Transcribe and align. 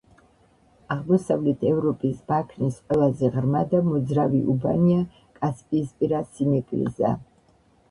აღმოსავლეთ 0.93 1.65
ევროპის 1.71 2.23
ბაქნის 2.31 2.79
ყველაზე 2.87 3.31
ღრმა 3.37 3.63
და 3.75 3.83
მოძრავი 3.91 4.41
უბანია 4.55 5.05
კასპიისპირა 5.39 6.25
სინეკლიზა. 6.35 7.17